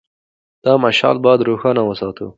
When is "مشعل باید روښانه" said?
0.83-1.81